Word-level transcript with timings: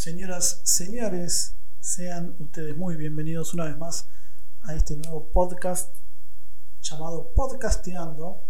Señoras, 0.00 0.62
señores, 0.64 1.56
sean 1.78 2.34
ustedes 2.38 2.74
muy 2.74 2.96
bienvenidos 2.96 3.52
una 3.52 3.66
vez 3.66 3.76
más 3.76 4.08
a 4.62 4.74
este 4.74 4.96
nuevo 4.96 5.30
podcast 5.30 5.94
llamado 6.80 7.34
Podcasteando. 7.34 8.42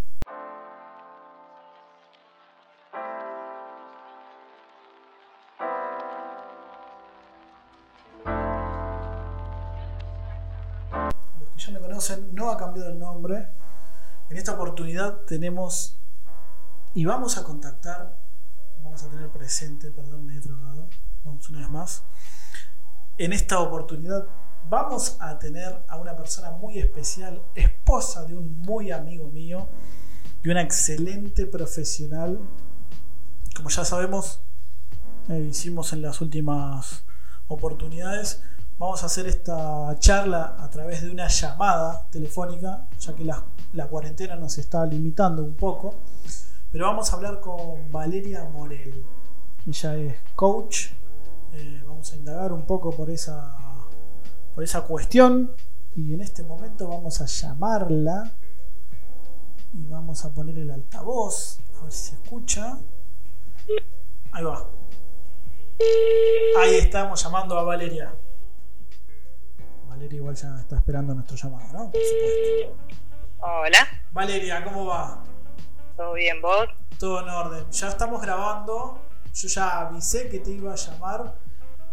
Los 11.40 11.50
que 11.50 11.58
ya 11.58 11.72
me 11.72 11.80
conocen, 11.80 12.32
no 12.32 12.50
ha 12.50 12.56
cambiado 12.56 12.90
el 12.90 13.00
nombre. 13.00 13.48
En 14.28 14.36
esta 14.36 14.52
oportunidad 14.52 15.22
tenemos 15.22 15.98
y 16.94 17.04
vamos 17.06 17.36
a 17.38 17.42
contactar, 17.42 18.16
vamos 18.84 19.02
a 19.02 19.10
tener 19.10 19.28
presente, 19.30 19.90
perdón, 19.90 20.26
me 20.26 20.36
he 20.36 20.38
drogado, 20.38 20.88
una 21.50 21.60
vez 21.60 21.70
más. 21.70 22.02
En 23.18 23.32
esta 23.32 23.60
oportunidad 23.60 24.26
vamos 24.68 25.16
a 25.20 25.38
tener 25.38 25.84
a 25.88 25.96
una 25.96 26.16
persona 26.16 26.52
muy 26.52 26.78
especial, 26.78 27.42
esposa 27.54 28.24
de 28.24 28.36
un 28.36 28.60
muy 28.60 28.90
amigo 28.90 29.28
mío 29.28 29.68
y 30.42 30.48
una 30.48 30.62
excelente 30.62 31.46
profesional. 31.46 32.38
Como 33.54 33.68
ya 33.68 33.84
sabemos, 33.84 34.40
eh, 35.28 35.48
hicimos 35.50 35.92
en 35.92 36.02
las 36.02 36.20
últimas 36.20 37.04
oportunidades, 37.48 38.42
vamos 38.78 39.02
a 39.02 39.06
hacer 39.06 39.26
esta 39.26 39.94
charla 39.98 40.56
a 40.58 40.70
través 40.70 41.02
de 41.02 41.10
una 41.10 41.28
llamada 41.28 42.06
telefónica, 42.10 42.86
ya 42.98 43.14
que 43.14 43.24
la, 43.24 43.44
la 43.72 43.86
cuarentena 43.88 44.36
nos 44.36 44.56
está 44.56 44.86
limitando 44.86 45.42
un 45.44 45.56
poco. 45.56 45.96
Pero 46.72 46.86
vamos 46.86 47.12
a 47.12 47.16
hablar 47.16 47.40
con 47.40 47.90
Valeria 47.90 48.44
Morel. 48.44 49.04
Ella 49.66 49.96
es 49.96 50.16
coach. 50.36 50.99
Eh, 51.52 51.82
vamos 51.86 52.12
a 52.12 52.16
indagar 52.16 52.52
un 52.52 52.66
poco 52.66 52.90
por 52.90 53.10
esa, 53.10 53.54
por 54.54 54.64
esa 54.64 54.82
cuestión. 54.82 55.52
Y 55.94 56.14
en 56.14 56.20
este 56.20 56.42
momento 56.42 56.88
vamos 56.88 57.20
a 57.20 57.26
llamarla. 57.26 58.30
Y 59.72 59.86
vamos 59.86 60.24
a 60.24 60.32
poner 60.32 60.58
el 60.58 60.70
altavoz. 60.70 61.60
A 61.78 61.84
ver 61.84 61.92
si 61.92 62.10
se 62.10 62.14
escucha. 62.16 62.78
Ahí 64.32 64.44
va. 64.44 64.68
Ahí 66.60 66.74
estamos 66.76 67.22
llamando 67.22 67.58
a 67.58 67.62
Valeria. 67.62 68.14
Valeria 69.88 70.16
igual 70.16 70.34
ya 70.34 70.58
está 70.60 70.76
esperando 70.76 71.14
nuestro 71.14 71.36
llamado, 71.36 71.66
¿no? 71.72 71.90
Por 71.90 72.00
supuesto. 72.00 72.96
Hola, 73.40 73.88
Valeria, 74.12 74.62
¿cómo 74.62 74.86
va? 74.86 75.24
¿todo 76.00 76.14
bien 76.14 76.40
vos? 76.40 76.66
Todo 76.98 77.20
en 77.20 77.28
orden. 77.28 77.70
Ya 77.70 77.88
estamos 77.88 78.22
grabando. 78.22 79.02
Yo 79.34 79.48
ya 79.48 79.80
avisé 79.80 80.28
que 80.28 80.38
te 80.40 80.50
iba 80.50 80.72
a 80.72 80.76
llamar. 80.76 81.34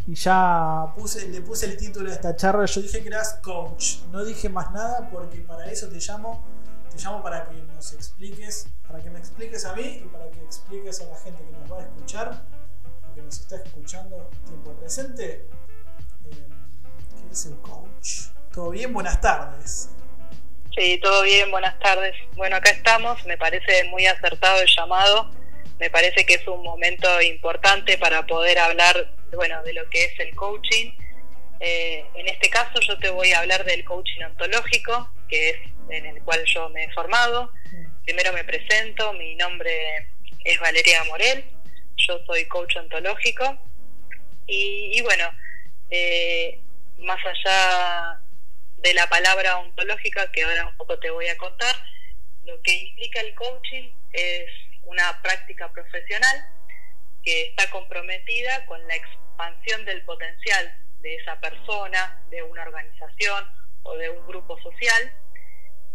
Y 0.05 0.16
ya 0.16 0.85
puse, 0.95 1.27
le 1.27 1.41
puse 1.41 1.66
el 1.66 1.77
título 1.77 2.09
de 2.09 2.16
esta 2.16 2.35
charla. 2.35 2.66
Yo 2.66 2.81
dije 2.81 3.02
que 3.02 3.09
eras 3.09 3.39
coach. 3.43 3.97
No 4.11 4.23
dije 4.23 4.47
más 4.49 4.71
nada 4.71 5.09
porque 5.11 5.39
para 5.39 5.69
eso 5.69 5.88
te 5.89 5.99
llamo. 5.99 6.43
Te 6.89 6.97
llamo 7.02 7.21
para 7.21 7.47
que 7.49 7.55
nos 7.61 7.93
expliques. 7.93 8.67
Para 8.88 8.99
que 8.99 9.09
me 9.09 9.19
expliques 9.19 9.65
a 9.65 9.73
mí 9.75 10.02
y 10.05 10.08
para 10.11 10.30
que 10.31 10.41
expliques 10.43 11.02
a 11.02 11.05
la 11.05 11.17
gente 11.17 11.43
que 11.43 11.52
nos 11.52 11.71
va 11.71 11.80
a 11.80 11.81
escuchar. 11.81 12.45
O 13.11 13.15
que 13.15 13.21
nos 13.21 13.39
está 13.39 13.58
escuchando 13.58 14.30
tiempo 14.45 14.71
presente. 14.73 15.49
eh, 16.31 16.47
¿Qué 17.27 17.33
es 17.33 17.45
el 17.47 17.58
coach? 17.58 18.30
¿Todo 18.53 18.69
bien? 18.69 18.93
Buenas 18.93 19.19
tardes. 19.19 19.89
Sí, 20.75 20.99
todo 21.02 21.23
bien, 21.23 21.49
buenas 21.52 21.77
tardes. 21.80 22.13
Bueno, 22.35 22.55
acá 22.55 22.69
estamos, 22.69 23.25
me 23.25 23.35
parece 23.38 23.83
muy 23.89 24.05
acertado 24.05 24.61
el 24.61 24.67
llamado, 24.77 25.30
me 25.80 25.89
parece 25.89 26.25
que 26.25 26.36
es 26.36 26.47
un 26.47 26.64
momento 26.64 27.22
importante 27.22 27.97
para 27.97 28.25
poder 28.25 28.58
hablar, 28.59 29.14
bueno, 29.33 29.61
de 29.64 29.73
lo 29.73 29.89
que 29.89 30.06
es 30.06 30.20
el 30.20 30.36
coaching. 30.36 30.94
Eh, 31.59 32.06
en 32.16 32.28
este 32.28 32.50
caso 32.50 32.80
yo 32.81 32.97
te 33.00 33.09
voy 33.09 33.31
a 33.31 33.39
hablar 33.39 33.64
del 33.66 33.83
coaching 33.83 34.23
ontológico, 34.23 35.11
que 35.28 35.50
es 35.50 35.58
en 35.89 36.05
el 36.05 36.22
cual 36.23 36.44
yo 36.45 36.70
me 36.70 36.83
he 36.83 36.92
formado. 36.94 37.52
Primero 38.05 38.33
me 38.33 38.43
presento, 38.43 39.14
mi 39.14 39.36
nombre 39.36 40.08
es 40.43 40.60
Valeria 40.60 41.04
Morel, 41.05 41.43
yo 41.98 42.20
soy 42.26 42.45
coach 42.45 42.76
ontológico 42.77 43.58
y, 44.45 44.92
y 44.94 45.02
bueno, 45.02 45.30
eh, 45.89 46.59
más 46.99 47.20
allá 47.26 48.21
de 48.77 48.94
la 48.94 49.08
palabra 49.08 49.58
ontológica 49.58 50.32
que 50.32 50.44
ahora 50.44 50.67
un 50.67 50.77
poco 50.77 50.98
te 50.99 51.09
voy 51.09 51.27
a 51.27 51.38
contar, 51.38 51.76
lo 52.45 52.61
que 52.61 52.73
implica 52.73 53.20
el 53.21 53.36
coaching 53.36 53.89
es 54.14 54.49
una 54.87 55.21
práctica 55.21 55.71
profesional 55.71 56.49
que 57.23 57.48
está 57.48 57.70
comprometida 57.70 58.65
con 58.65 58.86
la 58.87 58.95
expansión 58.95 59.86
del 59.86 60.03
potencial 60.03 60.73
de 60.99 61.15
esa 61.15 61.39
persona, 61.39 62.21
de 62.30 62.42
una 62.43 62.64
organización 62.64 63.45
o 63.83 63.95
de 63.95 64.09
un 64.09 64.26
grupo 64.27 64.59
social 64.61 65.14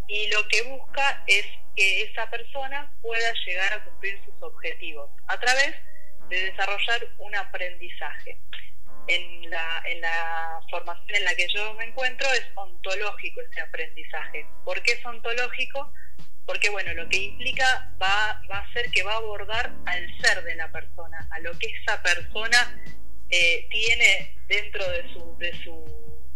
y 0.08 0.28
lo 0.28 0.46
que 0.48 0.62
busca 0.62 1.24
es 1.26 1.46
que 1.74 2.02
esa 2.02 2.28
persona 2.28 2.92
pueda 3.00 3.32
llegar 3.46 3.72
a 3.72 3.84
cumplir 3.84 4.22
sus 4.24 4.34
objetivos 4.42 5.10
a 5.26 5.38
través 5.40 5.74
de 6.28 6.50
desarrollar 6.50 7.08
un 7.18 7.34
aprendizaje 7.34 8.38
en 9.06 9.50
la, 9.50 9.82
en 9.86 10.00
la 10.00 10.60
formación 10.70 11.16
en 11.16 11.24
la 11.24 11.34
que 11.34 11.46
yo 11.48 11.74
me 11.74 11.84
encuentro 11.84 12.28
es 12.32 12.44
ontológico 12.54 13.40
ese 13.40 13.60
aprendizaje. 13.60 14.46
¿Por 14.64 14.82
qué 14.82 14.92
es 14.92 15.06
ontológico? 15.06 15.92
Porque 16.46 16.70
bueno, 16.70 16.92
lo 16.94 17.08
que 17.08 17.18
implica 17.18 17.94
va, 18.00 18.42
va 18.50 18.58
a 18.58 18.72
ser 18.72 18.90
que 18.90 19.02
va 19.02 19.12
a 19.12 19.16
abordar 19.16 19.74
al 19.86 20.06
ser 20.20 20.42
de 20.44 20.56
la 20.56 20.70
persona, 20.72 21.28
a 21.30 21.40
lo 21.40 21.56
que 21.58 21.68
esa 21.68 22.02
persona 22.02 22.82
eh, 23.30 23.66
tiene 23.70 24.36
dentro 24.48 24.86
de 24.90 25.12
su, 25.12 25.36
de, 25.38 25.52
su, 25.64 25.84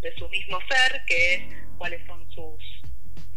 de 0.00 0.14
su 0.16 0.28
mismo 0.28 0.58
ser, 0.68 1.02
que 1.06 1.34
es 1.34 1.42
cuáles 1.76 2.06
son 2.06 2.28
sus 2.30 2.62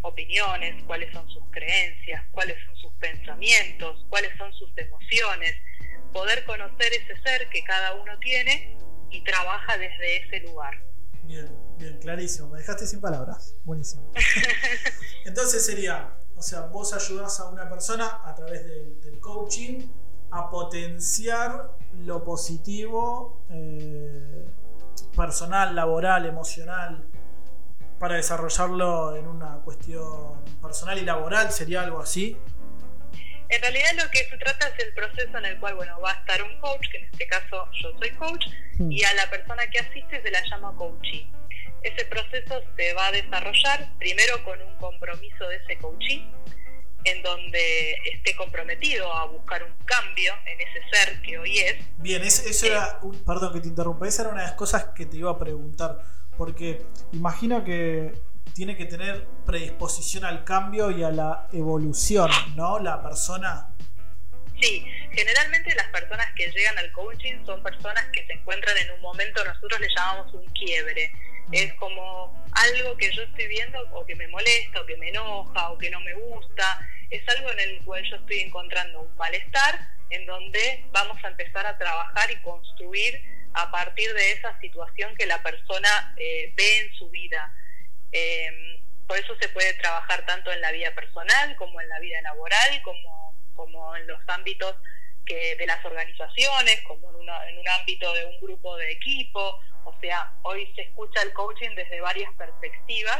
opiniones, 0.01 0.81
cuáles 0.83 1.11
son 1.13 1.29
sus 1.29 1.43
creencias, 1.51 2.23
cuáles 2.31 2.55
son 2.65 2.75
sus 2.77 2.93
pensamientos, 2.93 4.05
cuáles 4.09 4.31
son 4.37 4.53
sus 4.53 4.69
emociones, 4.77 5.55
poder 6.13 6.45
conocer 6.45 6.93
ese 6.93 7.21
ser 7.21 7.49
que 7.49 7.63
cada 7.63 7.95
uno 7.95 8.17
tiene 8.19 8.77
y 9.09 9.23
trabaja 9.23 9.77
desde 9.77 10.17
ese 10.17 10.39
lugar. 10.41 10.81
Bien, 11.23 11.47
bien, 11.77 11.97
clarísimo. 11.99 12.49
Me 12.49 12.59
dejaste 12.59 12.87
sin 12.87 13.01
palabras. 13.01 13.55
Buenísimo. 13.63 14.11
Entonces 15.25 15.65
sería, 15.65 16.13
o 16.39 16.41
sea, 16.41 16.61
vos 16.61 16.93
ayudás 16.93 17.39
a 17.41 17.49
una 17.49 17.69
persona 17.69 18.21
a 18.23 18.33
través 18.33 18.65
del, 18.65 19.01
del 19.01 19.19
coaching 19.19 19.81
a 20.31 20.49
potenciar 20.49 21.71
lo 22.05 22.23
positivo 22.23 23.43
eh, 23.49 24.47
personal, 25.15 25.75
laboral, 25.75 26.25
emocional, 26.25 27.05
para 27.99 28.15
desarrollarlo 28.15 29.15
en 29.17 29.27
una 29.27 29.55
cuestión 29.65 30.41
personal 30.61 30.97
y 30.97 31.01
laboral, 31.01 31.51
sería 31.51 31.81
algo 31.81 31.99
así. 31.99 32.37
En 33.49 33.61
realidad 33.61 33.89
lo 33.97 34.09
que 34.11 34.19
se 34.29 34.37
trata 34.37 34.69
es 34.69 34.85
el 34.85 34.93
proceso 34.93 35.37
en 35.37 35.45
el 35.45 35.59
cual 35.59 35.75
bueno 35.75 35.99
va 35.99 36.11
a 36.11 36.19
estar 36.19 36.41
un 36.43 36.57
coach, 36.61 36.87
que 36.91 36.99
en 36.99 37.05
este 37.11 37.27
caso 37.27 37.65
yo 37.81 37.89
soy 37.99 38.11
coach, 38.11 38.45
Mm. 38.79 38.91
y 38.93 39.03
a 39.03 39.13
la 39.13 39.29
persona 39.29 39.63
que 39.69 39.79
asiste 39.79 40.21
se 40.21 40.31
la 40.31 40.41
llama 40.49 40.73
coachee. 40.77 41.29
Ese 41.83 42.05
proceso 42.05 42.61
se 42.75 42.93
va 42.93 43.07
a 43.07 43.11
desarrollar 43.11 43.89
primero 43.97 44.43
con 44.43 44.61
un 44.61 44.75
compromiso 44.77 45.47
de 45.47 45.55
ese 45.57 45.77
coachee, 45.77 46.27
en 47.05 47.23
donde 47.23 47.93
esté 48.13 48.35
comprometido 48.35 49.11
a 49.13 49.25
buscar 49.25 49.63
un 49.63 49.73
cambio 49.85 50.33
en 50.45 50.59
ese 50.59 50.79
ser 50.91 51.21
que 51.21 51.37
hoy 51.37 51.57
es. 51.59 51.75
Bien, 51.97 52.21
eso, 52.23 52.43
eso 52.47 52.65
era, 52.65 52.99
un- 53.01 53.23
perdón 53.23 53.53
que 53.53 53.61
te 53.61 53.67
interrumpa, 53.69 54.07
esa 54.07 54.23
era 54.23 54.31
una 54.31 54.41
de 54.41 54.47
las 54.47 54.55
cosas 54.57 54.85
que 54.95 55.05
te 55.05 55.17
iba 55.17 55.31
a 55.31 55.39
preguntar, 55.39 55.99
porque 56.37 56.81
imagino 57.13 57.63
que 57.63 58.13
tiene 58.53 58.75
que 58.75 58.85
tener 58.85 59.25
predisposición 59.45 60.25
al 60.25 60.43
cambio 60.43 60.91
y 60.91 61.03
a 61.03 61.11
la 61.11 61.47
evolución, 61.53 62.29
¿no? 62.55 62.79
La 62.79 63.01
persona. 63.01 63.69
Sí, 64.59 64.85
generalmente 65.11 65.73
las 65.75 65.87
personas 65.87 66.25
que 66.35 66.51
llegan 66.51 66.77
al 66.77 66.91
coaching 66.91 67.45
son 67.45 67.63
personas 67.63 68.05
que 68.11 68.25
se 68.27 68.33
encuentran 68.33 68.77
en 68.77 68.91
un 68.91 69.01
momento, 69.01 69.43
nosotros 69.45 69.79
le 69.79 69.87
llamamos 69.95 70.33
un 70.33 70.45
quiebre. 70.47 71.13
Es 71.51 71.73
como 71.75 72.45
algo 72.53 72.95
que 72.97 73.11
yo 73.13 73.23
estoy 73.23 73.47
viendo 73.47 73.79
o 73.91 74.05
que 74.05 74.15
me 74.15 74.27
molesta 74.27 74.81
o 74.81 74.85
que 74.85 74.97
me 74.97 75.09
enoja 75.09 75.71
o 75.71 75.77
que 75.77 75.89
no 75.89 75.99
me 76.01 76.13
gusta. 76.13 76.79
Es 77.09 77.27
algo 77.29 77.49
en 77.51 77.59
el 77.59 77.83
cual 77.83 78.03
yo 78.03 78.17
estoy 78.17 78.39
encontrando 78.41 79.01
un 79.01 79.15
malestar 79.17 79.79
en 80.11 80.25
donde 80.25 80.85
vamos 80.91 81.17
a 81.23 81.27
empezar 81.29 81.65
a 81.65 81.77
trabajar 81.77 82.29
y 82.31 82.35
construir 82.41 83.19
a 83.53 83.71
partir 83.71 84.13
de 84.13 84.31
esa 84.33 84.59
situación 84.59 85.15
que 85.15 85.25
la 85.25 85.41
persona 85.41 86.13
eh, 86.17 86.53
ve 86.55 86.79
en 86.79 86.93
su 86.95 87.09
vida. 87.09 87.51
Eh, 88.11 88.79
por 89.07 89.17
eso 89.17 89.35
se 89.41 89.49
puede 89.49 89.73
trabajar 89.75 90.23
tanto 90.27 90.51
en 90.51 90.61
la 90.61 90.71
vida 90.71 90.93
personal 90.93 91.55
como 91.55 91.81
en 91.81 91.89
la 91.89 91.99
vida 91.99 92.21
laboral, 92.21 92.81
como, 92.83 93.35
como 93.55 93.95
en 93.95 94.05
los 94.05 94.19
ámbitos 94.27 94.75
que, 95.25 95.55
de 95.55 95.65
las 95.65 95.83
organizaciones, 95.83 96.81
como 96.81 97.09
en, 97.09 97.15
una- 97.15 97.49
en 97.49 97.57
un 97.57 97.67
ámbito 97.69 98.13
de 98.13 98.25
un 98.25 98.39
grupo 98.39 98.77
de 98.77 98.91
equipo. 98.91 99.59
O 99.85 99.93
sea, 99.99 100.33
hoy 100.43 100.71
se 100.75 100.83
escucha 100.83 101.21
el 101.21 101.33
coaching 101.33 101.75
desde 101.75 102.01
varias 102.01 102.33
perspectivas, 102.35 103.19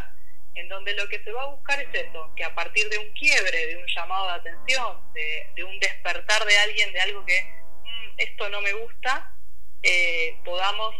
en 0.56 0.68
donde 0.68 0.94
lo 0.96 1.08
que 1.08 1.24
se 1.24 1.32
va 1.32 1.44
a 1.44 1.52
buscar 1.52 1.80
es 1.80 1.94
eso, 1.94 2.32
que 2.36 2.44
a 2.44 2.54
partir 2.56 2.90
de 2.90 2.98
un 2.98 3.12
quiebre, 3.14 3.68
de 3.68 3.78
un 3.78 3.86
llamado 3.96 4.28
de 4.28 4.34
atención, 4.34 5.14
de, 5.14 5.64
un 5.64 5.80
despertar 5.80 6.44
de 6.46 6.58
alguien 6.58 6.92
de 6.92 7.02
algo 7.02 7.26
que 7.26 7.42
"Mm, 7.84 8.14
esto 8.18 8.50
no 8.50 8.62
me 8.62 8.74
gusta, 8.74 9.34
eh, 9.84 10.38
podamos 10.44 10.96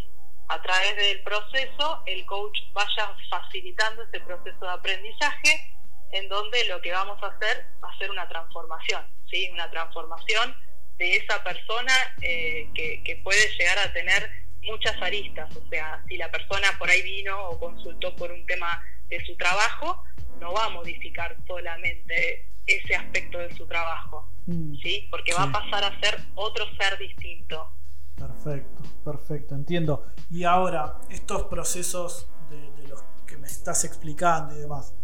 a 0.48 0.60
través 0.62 0.96
del 0.96 1.22
proceso 1.22 2.02
el 2.06 2.26
coach 2.26 2.58
vaya 2.72 3.14
facilitando 3.30 4.02
ese 4.02 4.18
proceso 4.20 4.58
de 4.60 4.70
aprendizaje 4.70 5.70
en 6.12 6.28
donde 6.28 6.64
lo 6.64 6.80
que 6.82 6.90
vamos 6.90 7.22
a 7.22 7.28
hacer 7.28 7.66
va 7.82 7.88
a 7.88 7.98
ser 7.98 8.10
una 8.10 8.28
transformación, 8.28 9.06
¿sí? 9.30 9.48
una 9.52 9.70
transformación 9.70 10.56
de 10.98 11.16
esa 11.16 11.42
persona 11.44 11.94
eh, 12.20 12.68
que, 12.74 13.20
puede 13.22 13.48
llegar 13.56 13.78
a 13.78 13.92
tener 13.92 14.28
muchas 14.62 15.00
aristas, 15.00 15.54
o 15.56 15.68
sea, 15.68 16.02
si 16.08 16.16
la 16.16 16.30
persona 16.30 16.68
por 16.78 16.88
ahí 16.88 17.02
vino 17.02 17.48
o 17.48 17.58
consultó 17.58 18.14
por 18.16 18.30
un 18.30 18.44
tema 18.46 18.82
de 19.08 19.24
su 19.24 19.36
trabajo, 19.36 20.04
no 20.40 20.52
va 20.52 20.66
a 20.66 20.68
modificar 20.70 21.36
solamente 21.46 22.46
ese 22.66 22.94
aspecto 22.94 23.38
de 23.38 23.54
su 23.56 23.66
trabajo, 23.66 24.28
mm. 24.46 24.74
¿sí? 24.82 25.08
porque 25.10 25.32
va 25.34 25.44
a 25.44 25.52
pasar 25.52 25.84
a 25.84 26.00
ser 26.00 26.20
otro 26.34 26.64
ser 26.78 26.98
distinto. 26.98 27.70
Perfecto, 28.16 28.82
perfecto, 29.04 29.54
entiendo. 29.54 30.06
Y 30.30 30.44
ahora, 30.44 30.98
estos 31.08 31.44
procesos 31.44 32.28
de, 32.50 32.88
los 32.88 33.02
que 33.26 33.36
me 33.38 33.46
estás 33.46 33.84
explicando 33.84 34.54
y 34.54 34.60
demás, 34.60 34.94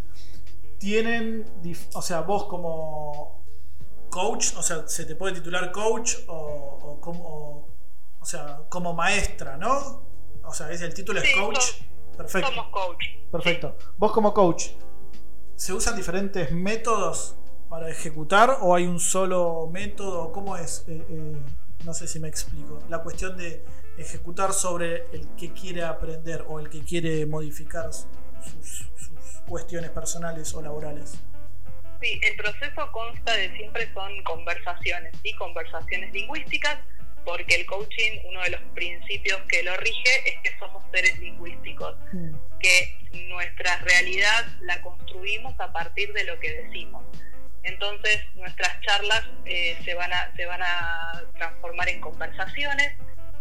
tienen, 0.79 1.45
o 1.95 2.03
sea, 2.03 2.21
vos 2.21 2.45
como 2.45 3.43
coach, 4.11 4.55
o 4.57 4.63
sea, 4.63 4.87
se 4.87 5.07
te 5.07 5.15
puede 5.15 5.37
titular 5.37 5.73
coach 5.73 6.17
o, 6.29 6.99
como, 7.01 7.25
o 7.25 7.76
sea, 8.27 8.61
como 8.69 8.93
maestra, 8.93 9.57
¿no? 9.57 10.03
O 10.45 10.53
sea, 10.53 10.71
es 10.71 10.81
el 10.83 10.95
título 10.95 11.21
es 11.21 11.35
coach. 11.35 11.59
Perfecto. 12.17 12.49
Somos 12.49 12.69
coach. 12.71 13.05
Perfecto. 13.31 13.77
Vos 13.97 14.13
como 14.13 14.33
coach, 14.33 14.69
¿se 15.55 15.73
usan 15.73 15.97
diferentes 15.97 16.51
métodos 16.53 17.37
para 17.69 17.91
ejecutar 17.91 18.59
o 18.61 18.75
hay 18.75 18.87
un 18.87 19.01
solo 19.01 19.69
método? 19.73 20.33
¿Cómo 20.33 20.57
es? 20.57 20.85
Eh, 20.89 21.07
eh, 21.09 21.37
no 21.85 21.95
sé 21.95 22.09
si 22.09 22.19
me 22.21 22.29
explico. 22.29 22.81
La 22.89 22.99
cuestión 22.99 23.37
de 23.37 23.65
ejecutar 23.99 24.53
sobre 24.53 25.07
el 25.13 25.29
que 25.37 25.53
quiere 25.53 25.85
aprender 25.85 26.45
o 26.49 26.61
el 26.61 26.69
que 26.69 26.81
quiere 26.83 27.27
modificar 27.27 27.93
sus, 27.93 28.89
cuestiones 29.47 29.91
personales 29.91 30.53
o 30.55 30.63
laborales. 30.63 31.21
Sí, 32.01 32.21
el 32.23 32.37
proceso 32.37 32.91
consta 32.91 33.33
de 33.35 33.57
siempre 33.57 33.89
son 33.95 34.23
conversaciones, 34.25 35.15
¿sí? 35.23 35.33
conversaciones 35.37 36.13
lingüísticas, 36.13 36.79
porque 37.27 37.57
el 37.57 37.67
coaching, 37.67 38.21
uno 38.25 38.41
de 38.45 38.51
los 38.51 38.61
principios 38.75 39.43
que 39.49 39.65
lo 39.65 39.77
rige 39.77 40.29
es 40.29 40.39
que 40.45 40.59
somos 40.61 40.83
seres 40.93 41.19
lingüísticos, 41.19 41.97
mm. 42.13 42.35
que 42.61 42.99
nuestra 43.29 43.79
realidad 43.79 44.47
la 44.61 44.81
construimos 44.81 45.59
a 45.59 45.73
partir 45.73 46.13
de 46.13 46.23
lo 46.23 46.39
que 46.39 46.53
decimos. 46.53 47.05
Entonces 47.65 48.21
nuestras 48.37 48.81
charlas 48.83 49.25
eh, 49.45 49.77
se, 49.85 49.95
van 49.95 50.13
a, 50.13 50.33
se 50.37 50.47
van 50.47 50.63
a 50.63 51.25
transformar 51.37 51.89
en 51.89 52.01
conversaciones. 52.01 52.93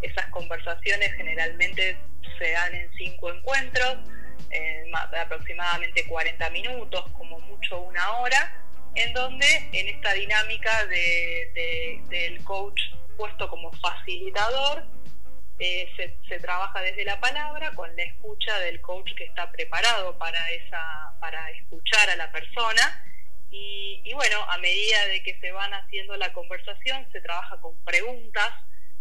Esas 0.02 0.26
conversaciones 0.30 1.14
generalmente 1.14 1.96
se 2.40 2.52
dan 2.52 2.74
en 2.74 2.92
cinco 2.98 3.32
encuentros, 3.32 3.98
de 4.50 5.20
aproximadamente 5.20 6.06
40 6.08 6.50
minutos, 6.50 7.06
como 7.18 7.40
mucho 7.42 7.82
una 7.82 8.18
hora, 8.18 8.52
en 8.96 9.14
donde 9.14 9.48
en 9.74 9.90
esta 9.90 10.14
dinámica 10.14 10.86
del 10.88 12.44
coach 12.44 12.82
puesto 13.18 13.50
como 13.50 13.72
facilitador, 13.74 14.84
eh, 15.58 16.18
se, 16.28 16.40
trabaja 16.40 16.82
desde 16.82 17.06
la 17.06 17.20
palabra 17.20 17.72
con 17.72 17.96
la 17.96 18.04
escucha 18.04 18.60
del 18.60 18.82
coach 18.82 19.14
que 19.16 19.24
está 19.24 19.52
preparado 19.52 20.18
para, 20.18 20.52
esa, 20.52 21.14
para 21.22 21.50
escuchar 21.52 22.10
a 22.10 22.18
la 22.18 22.32
persona 22.32 23.04
y, 23.50 24.14
bueno, 24.14 24.44
a 24.50 24.58
medida 24.58 25.08
de 25.08 25.24
que 25.24 25.40
se 25.40 25.52
van 25.52 25.74
haciendo 25.74 26.18
la 26.18 26.34
conversación, 26.34 27.08
se 27.14 27.22
trabaja 27.22 27.60
con 27.62 27.82
preguntas, 27.86 28.52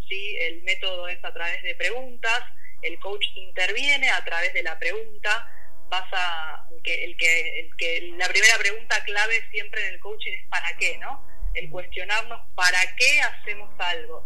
¿sí? 0.08 0.36
el 0.38 0.62
método 0.62 1.08
es 1.08 1.22
a 1.24 1.32
través 1.32 1.62
de 1.64 1.74
preguntas, 1.74 2.40
el 2.82 2.98
coach 3.00 3.24
interviene 3.34 4.10
a 4.10 4.24
través 4.24 4.54
de 4.54 4.62
la 4.62 4.78
pregunta, 4.78 5.48
pasa 5.90 6.66
que, 6.84 7.04
el 7.04 7.16
que, 7.16 7.60
el 7.60 7.76
que 7.76 8.14
la 8.16 8.28
primera 8.28 8.56
pregunta 8.58 9.02
clave 9.04 9.42
siempre 9.50 9.86
en 9.86 9.94
el 9.94 10.00
coaching 10.00 10.32
es 10.32 10.46
¿para 10.48 10.76
qué? 10.78 10.98
¿no? 10.98 11.26
El 11.54 11.70
cuestionarnos 11.70 12.40
¿para 12.54 12.78
qué 12.96 13.20
hacemos 13.20 13.70
algo? 13.78 14.24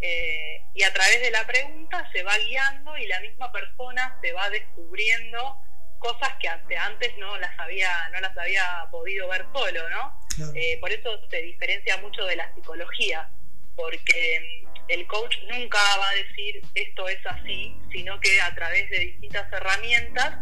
Eh, 0.00 0.62
y 0.74 0.82
a 0.82 0.92
través 0.92 1.22
de 1.22 1.30
la 1.30 1.46
pregunta 1.46 2.08
se 2.12 2.22
va 2.22 2.36
guiando 2.38 2.96
y 2.98 3.06
la 3.06 3.20
misma 3.20 3.50
persona 3.50 4.18
se 4.20 4.32
va 4.32 4.50
descubriendo 4.50 5.58
cosas 5.98 6.34
que 6.38 6.76
antes 6.76 7.16
no 7.18 7.38
las 7.38 7.58
había, 7.58 7.90
no 8.12 8.20
las 8.20 8.36
había 8.36 8.86
podido 8.90 9.28
ver 9.28 9.46
solo, 9.52 9.88
¿no? 9.88 10.20
Eh, 10.54 10.78
por 10.80 10.92
eso 10.92 11.18
se 11.30 11.40
diferencia 11.40 11.96
mucho 11.98 12.24
de 12.24 12.36
la 12.36 12.54
psicología, 12.54 13.30
porque 13.74 14.62
mm, 14.66 14.84
el 14.88 15.06
coach 15.06 15.36
nunca 15.48 15.78
va 15.98 16.10
a 16.10 16.14
decir 16.14 16.62
esto 16.74 17.08
es 17.08 17.24
así, 17.26 17.74
sino 17.90 18.20
que 18.20 18.40
a 18.40 18.54
través 18.54 18.90
de 18.90 18.98
distintas 18.98 19.50
herramientas 19.50 20.38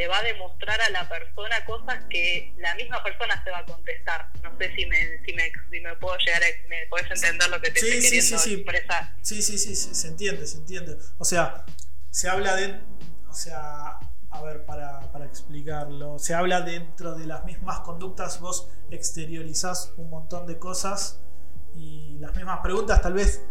le 0.00 0.08
va 0.08 0.16
a 0.16 0.22
demostrar 0.22 0.80
a 0.80 0.88
la 0.88 1.06
persona 1.10 1.62
cosas 1.66 2.02
que 2.08 2.54
la 2.56 2.74
misma 2.74 3.02
persona 3.02 3.44
se 3.44 3.50
va 3.50 3.58
a 3.58 3.66
contestar. 3.66 4.30
No 4.42 4.56
sé 4.56 4.74
si 4.74 4.86
me, 4.86 5.22
si 5.26 5.34
me, 5.34 5.52
si 5.70 5.80
me 5.80 5.94
puedo 5.96 6.16
llegar 6.16 6.42
a, 6.42 6.68
me 6.68 6.86
puedes 6.88 7.10
entender 7.10 7.50
lo 7.50 7.60
que 7.60 7.70
te 7.70 7.80
estoy 7.80 8.00
queriendo 8.00 8.38
sí, 8.38 8.54
expresar. 8.54 9.14
Sí, 9.20 9.42
sí, 9.42 9.58
sí, 9.58 9.76
se 9.76 10.08
entiende, 10.08 10.46
se 10.46 10.56
entiende. 10.56 10.96
O 11.18 11.24
sea, 11.26 11.66
se 12.08 12.30
habla 12.30 12.56
de, 12.56 12.80
o 13.28 13.34
sea, 13.34 13.98
a 14.30 14.42
ver, 14.42 14.64
para, 14.64 15.10
explicarlo, 15.26 16.18
se 16.18 16.32
habla 16.34 16.62
dentro 16.62 17.14
de 17.14 17.26
las 17.26 17.44
mismas 17.44 17.80
conductas, 17.80 18.40
vos 18.40 18.70
exteriorizás 18.90 19.92
un 19.98 20.08
montón 20.08 20.46
de 20.46 20.58
cosas 20.58 21.20
y 21.76 22.16
las 22.20 22.34
mismas 22.34 22.60
preguntas 22.60 23.02
tal 23.02 23.12
vez 23.12 23.44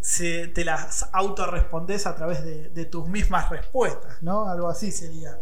se, 0.00 0.48
te 0.48 0.64
las 0.64 1.08
autorrespondes 1.12 2.08
a 2.08 2.16
través 2.16 2.42
de, 2.42 2.84
tus 2.86 3.08
mismas 3.08 3.48
respuestas, 3.48 4.20
¿no? 4.22 4.48
Algo 4.48 4.68
así 4.68 4.90
sería. 4.90 5.38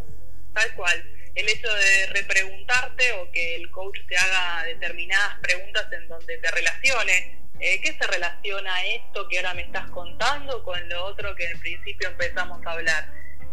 Tal 0.53 0.73
cual. 0.75 1.03
El 1.35 1.49
hecho 1.49 1.73
de 1.73 2.07
repreguntarte 2.07 3.11
o 3.13 3.31
que 3.31 3.55
el 3.55 3.71
coach 3.71 3.97
te 4.07 4.15
haga 4.15 4.63
determinadas 4.65 5.39
preguntas 5.39 5.87
en 5.91 6.07
donde 6.07 6.37
te 6.37 6.51
relacione. 6.51 7.39
Eh, 7.59 7.79
¿Qué 7.81 7.93
se 7.99 8.07
relaciona 8.07 8.85
esto 8.85 9.27
que 9.29 9.37
ahora 9.37 9.53
me 9.53 9.61
estás 9.61 9.89
contando 9.91 10.63
con 10.63 10.87
lo 10.89 11.05
otro 11.05 11.35
que 11.35 11.45
en 11.45 11.59
principio 11.59 12.09
empezamos 12.09 12.65
a 12.65 12.71
hablar? 12.71 13.07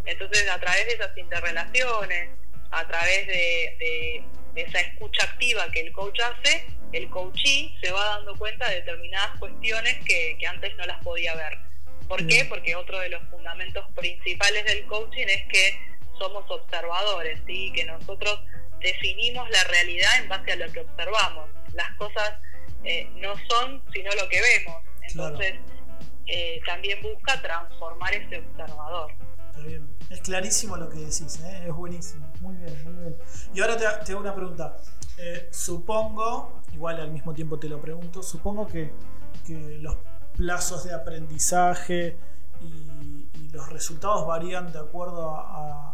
Entonces, 0.05 0.49
a 0.49 0.59
través 0.59 0.87
de 0.87 0.93
esas 0.95 1.17
interrelaciones, 1.17 2.31
a 2.71 2.87
través 2.87 3.27
de, 3.27 4.25
esa 4.57 4.81
escucha 4.81 5.25
activa 5.25 5.71
que 5.71 5.81
el 5.81 5.93
coach 5.93 6.19
hace, 6.21 6.67
el 6.93 7.09
coachee 7.09 7.77
se 7.81 7.93
va 7.93 8.17
dando 8.17 8.37
cuenta 8.37 8.69
de 8.69 8.77
determinadas 8.77 9.39
cuestiones 9.39 10.05
que, 10.05 10.37
antes 10.47 10.77
no 10.77 10.85
las 10.87 11.03
podía 11.03 11.35
ver. 11.35 11.59
¿Por 12.09 12.27
qué? 12.27 12.45
Porque 12.47 12.75
otro 12.75 12.99
de 12.99 13.11
los 13.11 13.23
fundamentos 13.31 13.87
principales 13.95 14.65
del 14.65 14.85
coaching 14.87 15.27
es 15.29 15.45
que 15.47 15.79
somos 16.21 16.45
observadores, 16.51 17.41
¿sí? 17.47 17.73
que 17.75 17.85
nosotros 17.87 18.39
definimos 18.81 19.49
la 19.51 19.65
realidad 19.65 20.11
en 20.23 20.29
base 20.29 20.53
a 20.53 20.57
lo 20.57 20.71
que 20.73 20.81
observamos. 20.81 21.49
Las 21.73 21.97
cosas 21.97 22.35
eh, 22.85 23.11
no 23.17 23.35
son 23.49 23.83
sino 23.93 24.11
lo 24.13 24.29
que 24.29 24.41
vemos. 24.41 24.77
Entonces, 25.03 25.55
eh, 26.27 26.61
también 26.67 27.01
busca 27.03 27.41
transformar 27.41 28.15
ese 28.15 28.39
observador. 28.39 29.13
Es 30.11 30.21
clarísimo 30.23 30.77
lo 30.77 30.89
que 30.89 30.99
decís, 30.99 31.41
¿eh? 31.45 31.65
es 31.67 31.75
buenísimo. 31.75 32.31
Muy 32.41 32.57
bien, 32.57 32.85
muy 32.85 32.95
bien. 32.95 33.17
Y 33.55 33.61
ahora 33.61 33.77
te, 33.77 34.13
hago 34.13 34.21
una 34.21 34.35
pregunta. 34.35 34.77
Supongo, 35.51 36.63
igual 36.73 37.01
al 37.01 37.11
mismo 37.11 37.35
tiempo 37.35 37.59
te 37.59 37.69
lo 37.69 37.81
pregunto, 37.81 38.23
supongo 38.23 38.67
que, 38.67 38.93
los 39.81 39.97
plazos 40.37 40.85
de 40.85 40.95
aprendizaje 40.95 42.17
y, 42.61 43.27
los 43.53 43.69
resultados 43.69 44.29
varían 44.29 44.73
de 44.73 44.79
acuerdo 44.79 45.29
a, 45.31 45.90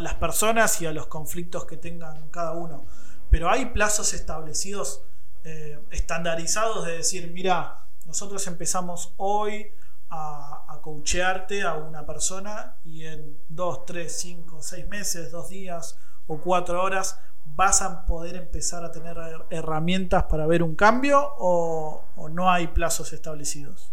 las 0.00 0.14
personas 0.14 0.80
y 0.80 0.86
a 0.86 0.92
los 0.92 1.06
conflictos 1.06 1.64
que 1.64 1.76
tengan 1.76 2.28
cada 2.30 2.52
uno. 2.52 2.86
Pero 3.30 3.50
hay 3.50 3.66
plazos 3.66 4.14
establecidos, 4.14 5.02
eh, 5.44 5.78
estandarizados 5.90 6.86
de 6.86 6.98
decir, 6.98 7.30
mira, 7.32 7.86
nosotros 8.06 8.46
empezamos 8.46 9.12
hoy 9.16 9.70
a, 10.10 10.64
a 10.68 10.80
coachearte 10.80 11.62
a 11.62 11.74
una 11.74 12.06
persona 12.06 12.76
y 12.84 13.04
en 13.04 13.38
2, 13.48 13.86
3, 13.86 14.12
5, 14.12 14.62
6 14.62 14.88
meses, 14.88 15.30
2 15.30 15.48
días 15.48 15.98
o 16.26 16.38
4 16.38 16.82
horas 16.82 17.18
vas 17.54 17.82
a 17.82 18.06
poder 18.06 18.36
empezar 18.36 18.84
a 18.84 18.92
tener 18.92 19.16
herramientas 19.50 20.24
para 20.24 20.46
ver 20.46 20.62
un 20.62 20.74
cambio 20.74 21.34
o, 21.38 22.04
no 22.30 22.50
hay 22.50 22.68
plazos 22.68 23.12
establecidos? 23.12 23.90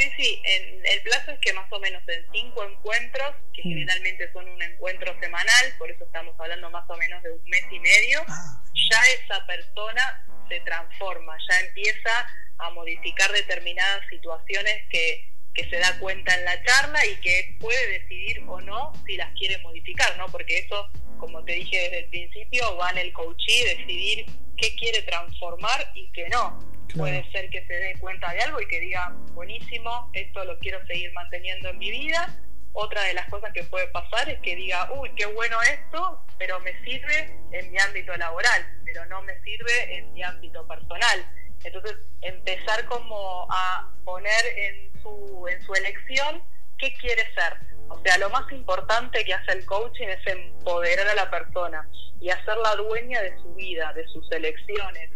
Sí, 0.00 0.10
sí, 0.16 0.42
el 0.46 1.02
plazo 1.02 1.32
es 1.32 1.38
que 1.40 1.52
más 1.52 1.70
o 1.70 1.78
menos 1.78 2.02
en 2.08 2.24
5 2.32 2.64
encuentros, 2.64 3.34
que 3.52 3.60
mm. 3.60 3.68
generalmente 3.68 4.32
son 4.32 4.48
un 4.48 4.62
encuentro 4.62 5.14
semanal, 5.20 5.74
por 5.76 5.90
eso 5.90 6.04
estamos 6.04 6.34
hablando 6.40 6.70
más 6.70 6.88
o 6.88 6.96
menos 6.96 7.22
de 7.22 7.30
un 7.32 7.44
mes 7.44 7.64
y 7.70 7.78
medio, 7.80 8.22
ah, 8.26 8.64
ya 8.90 8.98
esa 9.22 9.46
persona 9.46 10.26
se 10.48 10.60
transforma, 10.60 11.36
ya 11.50 11.60
empieza 11.60 12.26
a 12.58 12.70
modificar 12.70 13.30
determinadas 13.30 14.06
situaciones 14.08 14.88
que, 14.88 15.28
se 15.68 15.78
da 15.78 15.98
cuenta 15.98 16.34
en 16.34 16.44
la 16.46 16.64
charla 16.64 17.04
y 17.04 17.16
que 17.16 17.58
puede 17.60 18.00
decidir 18.00 18.42
o 18.46 18.62
no 18.62 18.94
si 19.04 19.14
las 19.18 19.30
quiere 19.34 19.58
modificar, 19.58 20.16
¿no? 20.16 20.24
Porque 20.28 20.56
eso, 20.60 20.88
como 21.18 21.44
te 21.44 21.52
dije 21.52 21.76
desde 21.76 21.98
el 21.98 22.08
principio, 22.08 22.76
va 22.78 22.88
en 22.92 22.98
el 22.98 23.12
coachee 23.12 23.76
decidir 23.76 24.24
qué 24.56 24.74
quiere 24.76 25.02
transformar 25.02 25.92
y 25.94 26.10
qué 26.12 26.30
no. 26.30 26.58
Puede 26.96 27.30
ser 27.30 27.48
que 27.50 27.64
se 27.66 27.74
dé 27.74 27.94
cuenta 28.00 28.32
de 28.32 28.40
algo 28.40 28.60
y 28.60 28.66
que 28.66 28.80
diga, 28.80 29.14
buenísimo, 29.32 30.10
esto 30.12 30.44
lo 30.44 30.58
quiero 30.58 30.84
seguir 30.86 31.12
manteniendo 31.12 31.68
en 31.68 31.78
mi 31.78 31.90
vida. 31.90 32.38
Otra 32.72 33.02
de 33.02 33.14
las 33.14 33.28
cosas 33.28 33.52
que 33.52 33.64
puede 33.64 33.86
pasar 33.88 34.28
es 34.28 34.38
que 34.40 34.54
diga, 34.56 34.90
uy, 34.92 35.10
qué 35.16 35.26
bueno 35.26 35.56
esto, 35.62 36.24
pero 36.38 36.60
me 36.60 36.72
sirve 36.84 37.36
en 37.52 37.70
mi 37.72 37.78
ámbito 37.78 38.16
laboral, 38.16 38.64
pero 38.84 39.04
no 39.06 39.22
me 39.22 39.40
sirve 39.40 39.96
en 39.96 40.12
mi 40.12 40.22
ámbito 40.22 40.66
personal. 40.66 41.26
Entonces, 41.64 41.96
empezar 42.22 42.84
como 42.86 43.46
a 43.50 43.92
poner 44.04 44.44
en 44.56 44.92
su, 45.02 45.46
en 45.50 45.60
su 45.62 45.74
elección 45.74 46.42
qué 46.78 46.92
quiere 46.94 47.22
ser. 47.34 47.54
O 47.88 48.00
sea, 48.02 48.18
lo 48.18 48.30
más 48.30 48.50
importante 48.52 49.24
que 49.24 49.34
hace 49.34 49.52
el 49.52 49.66
coaching 49.66 50.06
es 50.06 50.26
empoderar 50.26 51.08
a 51.08 51.14
la 51.14 51.30
persona 51.30 51.88
y 52.20 52.30
hacerla 52.30 52.76
dueña 52.76 53.20
de 53.20 53.36
su 53.38 53.54
vida, 53.54 53.92
de 53.94 54.06
sus 54.08 54.30
elecciones, 54.30 55.10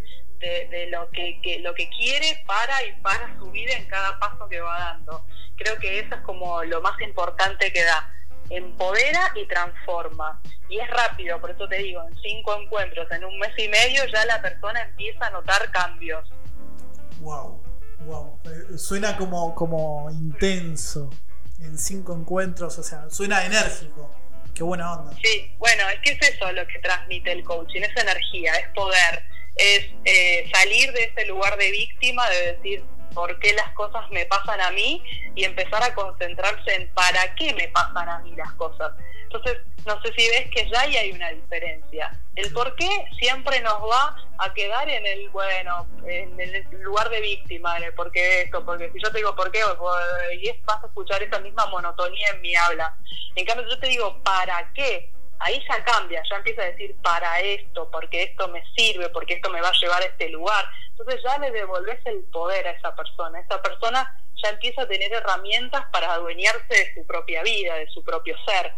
de, 0.70 0.86
lo, 0.90 1.08
que, 1.10 1.58
lo 1.60 1.74
que 1.74 1.88
quiere 1.90 2.42
para 2.46 2.84
y 2.84 2.92
para 3.00 3.36
su 3.38 3.50
vida 3.50 3.72
en 3.74 3.86
cada 3.86 4.18
paso 4.18 4.48
que 4.48 4.60
va 4.60 4.78
dando. 4.78 5.24
Creo 5.56 5.78
que 5.78 6.00
eso 6.00 6.14
es 6.14 6.20
como 6.22 6.62
lo 6.64 6.80
más 6.80 7.00
importante 7.00 7.72
que 7.72 7.84
da. 7.84 8.12
Empodera 8.50 9.32
y 9.34 9.46
transforma. 9.46 10.40
Y 10.68 10.78
es 10.78 10.90
rápido, 10.90 11.40
por 11.40 11.50
eso 11.50 11.68
te 11.68 11.78
digo, 11.78 12.02
en 12.02 12.14
cinco 12.16 12.54
encuentros, 12.60 13.10
en 13.10 13.24
un 13.24 13.38
mes 13.38 13.52
y 13.58 13.68
medio, 13.68 14.02
ya 14.12 14.24
la 14.26 14.40
persona 14.42 14.82
empieza 14.82 15.26
a 15.26 15.30
notar 15.30 15.70
cambios. 15.70 16.28
Wow, 17.20 17.62
wow. 18.06 18.40
Eh, 18.44 18.78
suena 18.78 19.16
como, 19.16 19.54
como 19.54 20.10
intenso 20.10 21.10
en 21.60 21.78
cinco 21.78 22.14
encuentros, 22.14 22.78
o 22.78 22.82
sea, 22.82 23.08
suena 23.10 23.44
enérgico. 23.44 24.10
Qué 24.54 24.62
buena 24.62 24.92
onda. 24.92 25.16
Sí, 25.22 25.52
bueno, 25.58 25.88
es 25.88 25.98
que 26.00 26.12
es 26.12 26.34
eso 26.34 26.50
lo 26.52 26.66
que 26.66 26.78
transmite 26.78 27.32
el 27.32 27.42
coaching, 27.42 27.82
es 27.82 27.96
energía, 27.96 28.52
es 28.54 28.68
poder, 28.68 29.24
es 29.56 29.86
eh, 30.04 30.50
salir 30.52 30.92
de 30.92 31.04
ese 31.04 31.26
lugar 31.26 31.56
de 31.56 31.70
víctima, 31.70 32.28
de 32.30 32.52
decir 32.54 32.84
por 33.14 33.38
qué 33.38 33.52
las 33.54 33.70
cosas 33.74 34.10
me 34.10 34.26
pasan 34.26 34.60
a 34.60 34.70
mí 34.72 35.02
y 35.34 35.44
empezar 35.44 35.82
a 35.82 35.94
concentrarse 35.94 36.74
en 36.74 36.88
para 36.94 37.34
qué 37.36 37.54
me 37.54 37.68
pasan 37.68 38.08
a 38.08 38.18
mí 38.20 38.34
las 38.36 38.52
cosas. 38.54 38.92
Entonces, 39.22 39.58
no 39.86 40.00
sé 40.02 40.12
si 40.16 40.28
ves 40.28 40.48
que 40.50 40.68
ya 40.70 40.80
ahí 40.80 40.96
hay 40.96 41.12
una 41.12 41.30
diferencia. 41.30 42.10
El 42.36 42.52
por 42.52 42.74
qué 42.76 42.88
siempre 43.18 43.60
nos 43.60 43.80
va 43.82 44.16
a 44.38 44.52
quedar 44.54 44.88
en 44.88 45.06
el, 45.06 45.28
bueno, 45.30 45.86
en 46.06 46.38
el 46.40 46.66
lugar 46.80 47.08
de 47.10 47.20
víctima, 47.20 47.76
en 47.76 47.84
el 47.84 47.94
por 47.94 48.10
qué 48.10 48.42
esto, 48.42 48.64
porque 48.64 48.90
si 48.92 49.00
yo 49.00 49.10
te 49.10 49.18
digo 49.18 49.36
por 49.36 49.50
qué, 49.52 49.60
y 50.40 50.50
vas 50.64 50.82
a 50.82 50.86
escuchar 50.86 51.22
esa 51.22 51.38
misma 51.40 51.66
monotonía 51.66 52.28
en 52.32 52.40
mi 52.40 52.56
habla. 52.56 52.96
En 53.36 53.44
cambio, 53.44 53.68
yo 53.68 53.78
te 53.78 53.88
digo, 53.88 54.20
¿para 54.22 54.72
qué? 54.74 55.13
Ahí 55.40 55.62
ya 55.68 55.84
cambia, 55.84 56.22
ya 56.28 56.36
empieza 56.36 56.62
a 56.62 56.66
decir, 56.66 56.96
para 57.02 57.40
esto, 57.40 57.90
porque 57.90 58.22
esto 58.22 58.48
me 58.48 58.62
sirve, 58.76 59.08
porque 59.10 59.34
esto 59.34 59.50
me 59.50 59.60
va 59.60 59.68
a 59.68 59.80
llevar 59.80 60.02
a 60.02 60.06
este 60.06 60.28
lugar. 60.30 60.64
Entonces 60.90 61.20
ya 61.22 61.38
le 61.38 61.50
devolves 61.50 61.98
el 62.06 62.24
poder 62.24 62.66
a 62.66 62.70
esa 62.70 62.94
persona. 62.94 63.40
Esa 63.40 63.60
persona 63.60 64.16
ya 64.42 64.50
empieza 64.50 64.82
a 64.82 64.88
tener 64.88 65.12
herramientas 65.12 65.84
para 65.92 66.14
adueñarse 66.14 66.66
de 66.68 66.94
su 66.94 67.06
propia 67.06 67.42
vida, 67.42 67.74
de 67.74 67.88
su 67.88 68.02
propio 68.04 68.36
ser 68.46 68.72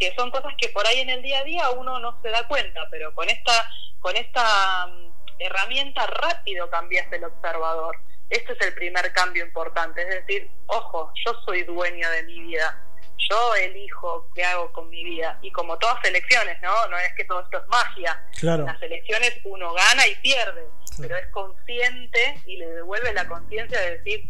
que 0.00 0.14
son 0.16 0.30
cosas 0.30 0.54
que 0.56 0.70
por 0.70 0.86
ahí 0.86 1.00
en 1.00 1.10
el 1.10 1.22
día 1.22 1.40
a 1.40 1.44
día 1.44 1.70
uno 1.72 2.00
no 2.00 2.18
se 2.22 2.30
da 2.30 2.48
cuenta, 2.48 2.88
pero 2.90 3.14
con 3.14 3.28
esta, 3.28 3.70
con 4.00 4.16
esta 4.16 4.86
mm, 4.86 5.12
herramienta 5.38 6.06
rápido 6.06 6.70
cambias 6.70 7.12
el 7.12 7.24
observador. 7.24 7.96
Este 8.30 8.54
es 8.54 8.60
el 8.62 8.72
primer 8.74 9.12
cambio 9.12 9.44
importante, 9.44 10.00
es 10.00 10.08
decir, 10.08 10.50
ojo, 10.66 11.12
yo 11.26 11.34
soy 11.44 11.64
dueño 11.64 12.08
de 12.10 12.22
mi 12.22 12.40
vida, 12.40 12.82
yo 13.28 13.54
elijo 13.56 14.28
qué 14.34 14.44
hago 14.44 14.72
con 14.72 14.88
mi 14.88 15.04
vida. 15.04 15.38
Y 15.42 15.50
como 15.52 15.78
todas 15.78 16.04
elecciones, 16.04 16.60
¿no? 16.62 16.88
No 16.88 16.98
es 16.98 17.12
que 17.16 17.24
todo 17.24 17.42
esto 17.42 17.58
es 17.58 17.68
magia. 17.68 18.22
Claro. 18.38 18.64
Las 18.64 18.80
elecciones 18.82 19.32
uno 19.44 19.72
gana 19.72 20.06
y 20.06 20.14
pierde, 20.16 20.64
pero 20.98 21.16
es 21.16 21.26
consciente 21.28 22.42
y 22.46 22.56
le 22.56 22.66
devuelve 22.66 23.12
la 23.12 23.28
conciencia 23.28 23.80
de 23.80 23.98
decir, 23.98 24.28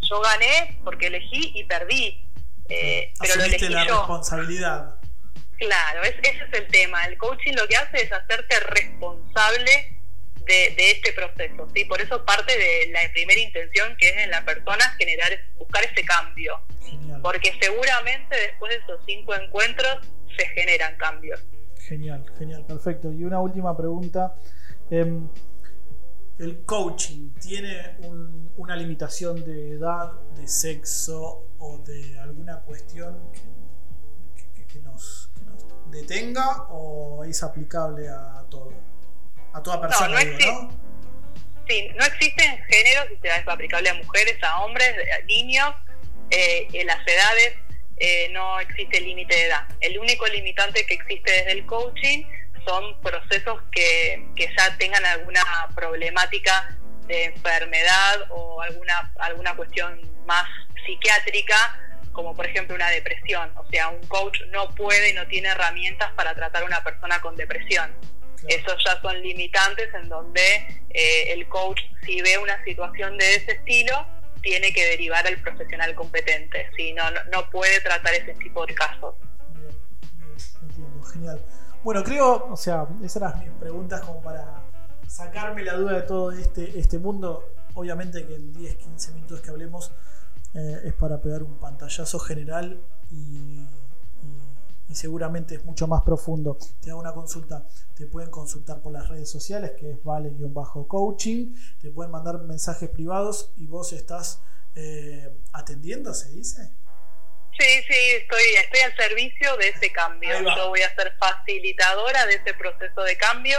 yo 0.00 0.20
gané 0.20 0.80
porque 0.84 1.06
elegí 1.06 1.52
y 1.54 1.64
perdí. 1.64 2.26
Eh, 2.68 3.12
pero 3.18 3.36
lo 3.36 3.44
elegí 3.44 3.68
la 3.68 3.84
responsabilidad. 3.84 4.96
Claro, 5.58 6.02
ese 6.02 6.20
es 6.22 6.58
el 6.58 6.66
tema. 6.68 7.04
El 7.04 7.18
coaching 7.18 7.52
lo 7.54 7.68
que 7.68 7.76
hace 7.76 8.02
es 8.02 8.12
hacerte 8.12 8.60
responsable 8.60 10.00
de, 10.46 10.90
este 10.90 11.12
proceso, 11.12 11.68
¿sí? 11.74 11.84
Por 11.84 12.00
eso 12.00 12.24
parte 12.24 12.56
de 12.56 12.90
la 12.92 13.00
primera 13.12 13.40
intención 13.40 13.96
que 13.96 14.08
es 14.08 14.16
en 14.16 14.30
la 14.30 14.44
persona 14.44 14.94
generar, 14.98 15.30
buscar 15.56 15.84
ese 15.84 16.04
cambio. 16.04 16.60
Porque 17.22 17.52
seguramente 17.60 18.36
después 18.36 18.72
de 18.72 18.78
esos 18.78 19.00
cinco 19.06 19.34
encuentros 19.34 19.98
se 20.36 20.46
generan 20.48 20.96
cambios. 20.96 21.40
Genial, 21.78 22.24
genial, 22.38 22.64
perfecto. 22.66 23.12
Y 23.12 23.24
una 23.24 23.40
última 23.40 23.76
pregunta. 23.76 24.34
Em, 24.90 25.28
¿El 26.38 26.64
coaching 26.64 27.32
tiene 27.34 27.98
una 28.56 28.74
limitación 28.74 29.44
de 29.44 29.72
edad, 29.72 30.12
de 30.36 30.48
sexo 30.48 31.50
o 31.58 31.78
de 31.78 32.18
alguna 32.18 32.60
cuestión 32.60 33.30
que, 34.66 34.80
nos, 34.80 35.30
detenga 35.90 36.62
o 36.70 37.24
es 37.24 37.42
aplicable 37.42 38.08
a 38.08 38.46
todo? 38.48 38.72
A 39.52 39.62
toda 39.62 39.82
persona, 39.82 40.08
no, 40.08 40.14
no, 40.14 40.20
existe, 40.20 40.68
Sí, 41.68 41.88
no 41.94 42.04
existen 42.06 42.58
géneros, 42.68 43.06
es 43.22 43.46
aplicable 43.48 43.90
a 43.90 43.94
mujeres, 43.94 44.42
a 44.42 44.64
hombres, 44.64 44.94
a 45.20 45.24
niños, 45.26 45.74
eh, 46.30 46.68
en 46.72 46.86
las 46.86 47.06
edades 47.06 47.54
eh, 47.96 48.30
no 48.32 48.58
existe 48.60 49.00
límite 49.00 49.36
de 49.36 49.46
edad. 49.46 49.68
El 49.80 49.98
único 49.98 50.26
limitante 50.26 50.86
que 50.86 50.94
existe 50.94 51.30
desde 51.30 51.52
el 51.52 51.66
coaching 51.66 52.24
son 52.66 52.98
procesos 53.00 53.60
que, 53.70 54.26
ya 54.38 54.76
tengan 54.78 55.04
alguna 55.04 55.42
problemática 55.74 56.76
de 57.06 57.24
enfermedad 57.24 58.26
o 58.30 58.62
alguna, 58.62 59.12
alguna 59.18 59.54
cuestión 59.54 60.00
más 60.24 60.46
psiquiátrica, 60.86 61.78
como 62.12 62.34
por 62.34 62.46
ejemplo 62.46 62.74
una 62.74 62.88
depresión. 62.88 63.52
O 63.56 63.66
sea, 63.70 63.88
un 63.88 64.06
coach 64.06 64.40
no 64.48 64.74
puede 64.74 65.10
y 65.10 65.12
no 65.12 65.26
tiene 65.26 65.48
herramientas 65.48 66.10
para 66.12 66.34
tratar 66.34 66.62
a 66.62 66.66
una 66.66 66.82
persona 66.82 67.20
con 67.20 67.36
depresión. 67.36 67.94
Esos 68.48 68.82
ya 68.82 68.98
son 69.02 69.20
limitantes 69.20 69.92
en 69.92 70.08
donde 70.08 70.80
eh, 70.88 71.32
el 71.32 71.46
coach, 71.48 71.80
si 72.06 72.22
ve 72.22 72.38
una 72.38 72.62
situación 72.64 73.18
de 73.18 73.34
ese 73.34 73.52
estilo, 73.52 74.06
tiene 74.42 74.72
que 74.72 74.84
derivar 74.86 75.26
al 75.26 75.40
profesional 75.40 75.94
competente. 75.94 76.70
Si 76.76 76.92
no, 76.92 77.02
no, 77.32 77.50
puede 77.50 77.80
tratar 77.80 78.14
ese 78.14 78.34
tipo 78.34 78.66
de 78.66 78.74
casos. 78.74 79.14
Bien, 79.54 79.76
entiendo, 80.62 81.02
genial. 81.02 81.40
Bueno, 81.82 82.02
creo, 82.04 82.48
o 82.50 82.56
sea, 82.56 82.86
esas 83.02 83.16
eran 83.16 83.40
mis 83.40 83.50
preguntas 83.58 84.00
como 84.02 84.22
para 84.22 84.62
sacarme 85.06 85.62
la 85.64 85.74
duda 85.74 85.94
de 85.94 86.02
todo 86.02 86.32
este, 86.32 86.78
este 86.78 86.98
mundo. 86.98 87.48
Obviamente 87.74 88.26
que 88.26 88.34
en 88.34 88.52
10, 88.52 88.76
15 88.76 89.12
minutos 89.12 89.40
que 89.40 89.50
hablemos 89.50 89.92
eh, 90.54 90.80
es 90.84 90.92
para 90.94 91.20
pegar 91.20 91.42
un 91.42 91.58
pantallazo 91.58 92.18
general 92.18 92.80
y, 93.10 93.66
seguramente 94.94 95.54
es 95.54 95.64
mucho 95.64 95.86
más 95.86 96.02
profundo. 96.02 96.58
Te 96.82 96.90
hago 96.90 97.00
una 97.00 97.12
consulta. 97.12 97.66
Te 97.96 98.06
pueden 98.06 98.30
consultar 98.30 98.80
por 98.80 98.92
las 98.92 99.08
redes 99.08 99.30
sociales, 99.30 99.72
que 99.78 99.90
es 99.92 100.02
vale-coaching. 100.02 101.54
Te 101.80 101.90
pueden 101.90 102.10
mandar 102.10 102.38
mensajes 102.42 102.88
privados 102.88 103.52
y 103.56 103.66
vos 103.66 103.92
estás 103.92 104.42
eh, 104.74 105.28
atendiendo, 105.52 106.14
se 106.14 106.30
dice. 106.30 106.72
Sí, 107.58 107.82
sí, 107.88 108.10
estoy, 108.16 108.42
estoy 108.62 108.80
al 108.80 108.96
servicio 108.96 109.56
de 109.56 109.68
ese 109.68 109.92
cambio. 109.92 110.30
Yo 110.56 110.68
voy 110.68 110.80
a 110.82 110.94
ser 110.94 111.12
facilitadora 111.18 112.26
de 112.26 112.36
ese 112.36 112.54
proceso 112.54 113.02
de 113.02 113.16
cambio. 113.16 113.58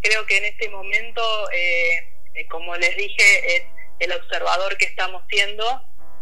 Creo 0.00 0.26
que 0.26 0.38
en 0.38 0.44
este 0.44 0.68
momento, 0.68 1.22
eh, 1.52 1.88
eh, 2.34 2.48
como 2.48 2.76
les 2.76 2.96
dije, 2.96 3.56
es 3.56 3.64
el 4.00 4.12
observador 4.12 4.76
que 4.76 4.86
estamos 4.86 5.22
siendo. 5.28 5.64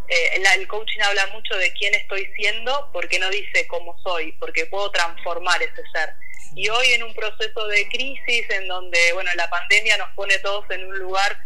Eh, 0.09 0.43
el 0.57 0.67
coaching 0.67 1.01
habla 1.03 1.27
mucho 1.29 1.55
de 1.57 1.73
quién 1.75 1.95
estoy 1.95 2.27
siendo, 2.37 2.91
porque 2.93 3.19
no 3.19 3.31
dice 3.31 3.67
cómo 3.67 3.97
soy, 4.03 4.33
porque 4.33 4.67
puedo 4.67 4.91
transformar 4.91 5.63
ese 5.63 5.83
ser. 5.93 6.15
Y 6.55 6.69
hoy 6.69 6.89
en 6.93 7.03
un 7.03 7.15
proceso 7.15 7.67
de 7.69 7.89
crisis 7.89 8.49
en 8.51 8.67
donde, 8.69 8.99
bueno, 9.13 9.31
la 9.37 9.51
pandemia 9.51 9.99
nos 9.99 10.09
pone 10.15 10.39
todos 10.39 10.65
en 10.71 10.87
un 10.87 10.99
lugar 10.99 11.39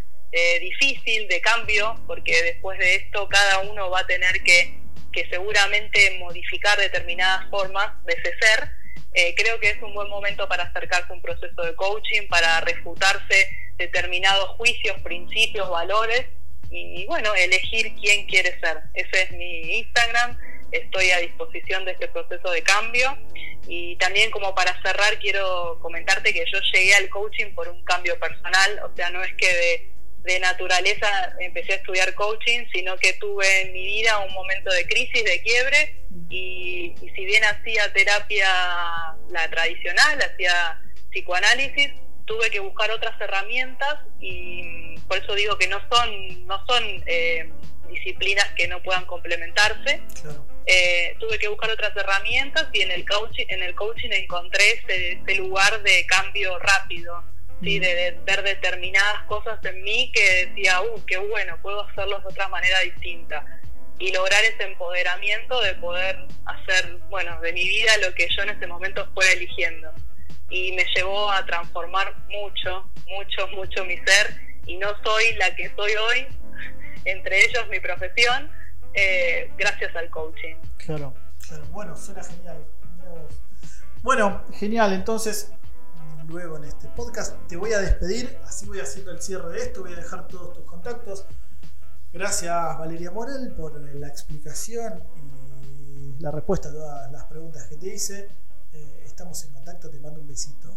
difícil 0.61 1.28
de 1.28 1.42
cambio, 1.42 2.00
porque 2.07 2.42
después 2.42 2.78
de 2.78 2.95
esto 2.95 3.28
cada 3.28 3.59
uno 3.59 3.90
va 3.90 4.00
a 4.00 4.07
tener 4.07 4.42
que 4.42 4.83
que 5.12 5.28
seguramente 5.28 6.19
modificar 6.19 6.78
determinadas 6.78 7.49
formas 7.50 8.02
de 8.04 8.14
ese 8.14 8.33
ser, 8.40 8.71
eh, 9.14 9.35
creo 9.37 9.61
que 9.61 9.71
es 9.71 9.83
un 9.83 9.95
buen 9.95 10.09
momento 10.09 10.49
para 10.49 10.64
acercarse 10.64 11.12
a 11.12 11.14
un 11.14 11.23
proceso 11.23 11.62
de 11.62 11.75
coaching, 11.76 12.26
para 12.28 12.61
refutarse 12.61 13.50
determinados 13.76 14.50
juicios, 14.57 14.99
principios, 15.02 15.69
valores 15.69 16.26
y, 16.73 17.05
bueno, 17.07 17.35
elegir 17.35 17.95
quién 18.00 18.26
quiere 18.26 18.59
ser. 18.61 18.79
Ese 18.95 19.23
es 19.23 19.31
mi 19.33 19.79
Instagram, 19.79 20.38
estoy 20.71 21.11
a 21.11 21.19
disposición 21.19 21.85
de 21.85 21.93
este 21.93 22.09
proceso 22.09 22.50
de 22.50 22.62
cambio 22.62 23.17
y 23.69 23.97
también 23.97 24.31
como 24.31 24.55
para 24.55 24.81
cerrar 24.83 25.19
quiero 25.19 25.79
comentarte 25.81 26.33
que 26.33 26.45
yo 26.50 26.59
llegué 26.73 26.95
al 26.95 27.09
coaching 27.11 27.55
por 27.55 27.69
un 27.69 27.85
cambio 27.85 28.19
personal, 28.19 28.81
o 28.85 28.97
sea, 28.97 29.11
no 29.11 29.23
es 29.23 29.35
que 29.35 29.93
de 30.25 30.41
naturaleza 30.41 31.35
empecé 31.41 31.73
a 31.73 31.76
estudiar 31.76 32.14
coaching, 32.14 32.64
sino 32.73 32.97
que 32.97 33.12
tuve 33.14 33.62
en 33.62 33.73
mi 33.73 33.85
vida 33.85 34.19
un 34.19 34.33
momento 34.33 34.71
de 34.71 34.87
crisis, 34.87 35.25
de 35.25 35.43
quiebre, 35.43 35.97
y, 36.31 36.95
si 37.14 37.25
bien 37.25 37.45
hacía 37.45 37.93
terapia 37.93 38.49
la 39.31 39.50
tradicional, 39.50 40.19
hacía 40.23 40.81
psicoanálisis, 41.11 41.93
tuve 42.25 42.50
que 42.50 42.61
buscar 42.61 42.91
otras 42.91 43.21
herramientas 43.21 43.99
y 44.21 44.92
por 45.09 45.18
eso 45.18 45.35
digo 45.35 45.56
que 45.59 45.68
no 45.68 45.80
son, 45.90 46.47
no 46.47 46.64
son 46.66 46.85
eh, 47.06 47.50
disciplinas 47.92 48.47
que 48.56 48.68
no 48.68 48.82
puedan 48.82 49.04
complementarse. 49.06 50.02
Eh, 50.66 51.16
tuve 51.18 51.38
que 51.38 51.49
buscar 51.49 51.71
otras 51.71 51.97
herramientas 51.97 52.68
y 52.73 52.82
en 52.82 52.90
el 52.92 53.09
coaching, 53.09 53.47
en 53.49 53.62
el 53.62 53.75
coaching 53.75 54.11
encontré 54.12 54.73
ese, 54.73 55.35
lugar 55.35 55.82
de 55.82 56.06
cambio 56.06 56.59
rápido, 56.61 57.23
¿sí? 57.62 57.78
Mm. 57.78 57.82
de, 57.82 58.18
ver 58.25 58.42
determinadas 58.42 59.25
cosas 59.25 59.59
en 59.64 59.82
mí 59.82 60.11
que 60.14 60.47
decía, 60.47 60.80
uh, 60.82 61.04
qué 61.04 61.18
bueno, 61.18 61.59
puedo 61.62 61.82
hacerlo 61.88 62.21
de 62.21 62.26
otra 62.26 62.49
manera 62.49 62.80
distinta. 62.80 63.44
Y 63.99 64.12
lograr 64.12 64.42
ese 64.44 64.64
empoderamiento 64.64 65.61
de 65.61 65.75
poder 65.75 66.16
hacer, 66.47 66.99
bueno, 67.09 67.40
de 67.40 67.52
mi 67.52 67.62
vida 67.62 67.97
lo 67.99 68.12
que 68.14 68.28
yo 68.35 68.42
en 68.42 68.50
ese 68.50 68.66
momento 68.66 69.09
fuera 69.14 69.32
eligiendo. 69.32 69.92
Y 70.49 70.73
me 70.73 70.85
llevó 70.94 71.30
a 71.30 71.44
transformar 71.47 72.14
mucho, 72.28 72.90
mucho, 73.06 73.49
mucho 73.49 73.85
mi 73.85 73.97
ser. 73.99 74.51
Y 74.66 74.76
no 74.76 74.88
soy 75.02 75.35
la 75.37 75.54
que 75.54 75.73
soy 75.75 75.92
hoy, 75.92 76.26
entre 77.04 77.45
ellos 77.45 77.69
mi 77.71 77.81
profesión, 77.81 78.50
eh, 78.95 79.52
gracias 79.57 79.95
al 79.97 80.11
coaching. 80.11 80.57
Claro, 80.76 81.14
claro. 81.47 81.64
Bueno, 81.73 81.97
suena 81.97 82.23
genial. 82.23 82.64
Bueno, 84.02 84.42
genial. 84.52 84.92
Entonces, 84.92 85.52
luego 86.26 86.57
en 86.57 86.64
este 86.64 86.88
podcast 86.88 87.37
te 87.49 87.57
voy 87.57 87.73
a 87.73 87.78
despedir. 87.78 88.38
Así 88.45 88.66
voy 88.66 88.81
haciendo 88.81 89.12
el 89.12 89.23
cierre 89.23 89.50
de 89.50 89.59
esto. 89.62 89.83
Voy 89.83 89.92
a 89.92 89.97
dejar 89.97 90.28
todos 90.28 90.54
tus 90.54 90.64
contactos. 90.64 91.25
Gracias, 92.12 92.78
Valeria 92.78 93.11
Morel, 93.11 93.54
por 93.54 93.81
la 93.81 94.07
explicación 94.09 95.02
y 95.16 96.21
la 96.21 96.31
respuesta 96.31 96.69
a 96.69 96.73
todas 96.73 97.12
las 97.12 97.25
preguntas 97.25 97.66
que 97.69 97.76
te 97.76 97.95
hice. 97.95 98.28
Eh, 98.73 99.02
estamos 99.04 99.42
en 99.45 99.52
contacto. 99.52 99.88
Te 99.88 99.99
mando 99.99 100.21
un 100.21 100.26
besito. 100.26 100.76